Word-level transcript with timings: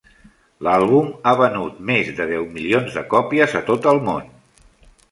L'àlbum 0.67 1.11
ha 1.27 1.33
venut 1.41 1.77
més 1.91 2.09
de 2.21 2.27
deu 2.33 2.49
milions 2.57 2.97
de 2.99 3.05
còpies 3.15 3.59
a 3.63 3.67
tot 3.71 3.89
el 3.95 4.05
món. 4.11 4.35